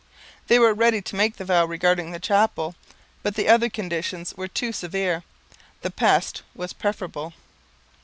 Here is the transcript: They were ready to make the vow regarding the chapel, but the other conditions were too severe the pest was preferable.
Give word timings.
They 0.47 0.57
were 0.57 0.73
ready 0.73 0.99
to 1.03 1.15
make 1.15 1.35
the 1.37 1.45
vow 1.45 1.63
regarding 1.63 2.09
the 2.09 2.19
chapel, 2.19 2.73
but 3.21 3.35
the 3.35 3.47
other 3.47 3.69
conditions 3.69 4.33
were 4.35 4.47
too 4.47 4.71
severe 4.71 5.21
the 5.83 5.91
pest 5.91 6.41
was 6.55 6.73
preferable. 6.73 7.33